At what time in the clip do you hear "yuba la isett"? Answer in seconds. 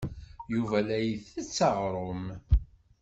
0.53-1.57